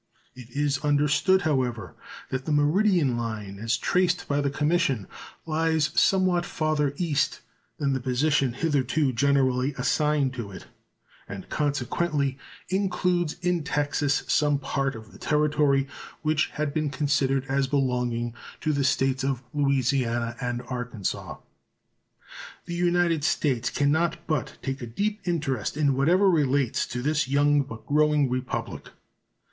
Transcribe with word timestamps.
It 0.35 0.49
is 0.49 0.79
understood, 0.79 1.43
however, 1.43 1.93
that 2.31 2.45
the 2.45 2.51
meridian 2.51 3.17
line 3.17 3.59
as 3.59 3.77
traced 3.77 4.27
by 4.27 4.41
the 4.41 4.49
commission 4.49 5.05
lies 5.45 5.91
somewhat 5.93 6.43
farther 6.43 6.95
east 6.97 7.41
than 7.77 7.93
the 7.93 7.99
position 7.99 8.53
hitherto 8.53 9.13
generally 9.13 9.75
assigned 9.77 10.33
to 10.33 10.49
it, 10.49 10.65
and 11.29 11.47
consequently 11.49 12.39
includes 12.69 13.33
in 13.43 13.63
Texas 13.63 14.23
some 14.27 14.57
part 14.57 14.95
of 14.95 15.11
the 15.11 15.19
territory 15.19 15.87
which 16.23 16.47
had 16.47 16.73
been 16.73 16.89
considered 16.89 17.45
as 17.47 17.67
belonging 17.67 18.33
to 18.61 18.73
the 18.73 18.83
States 18.83 19.23
of 19.23 19.43
Louisiana 19.53 20.35
and 20.41 20.63
Arkansas. 20.65 21.37
The 22.65 22.73
United 22.73 23.23
States 23.23 23.69
can 23.69 23.91
not 23.91 24.25
but 24.25 24.57
take 24.63 24.81
a 24.81 24.87
deep 24.87 25.19
interest 25.25 25.77
in 25.77 25.95
whatever 25.95 26.27
relates 26.27 26.87
to 26.87 27.03
this 27.03 27.27
young 27.27 27.61
but 27.61 27.85
growing 27.85 28.31
Republic. 28.31 28.89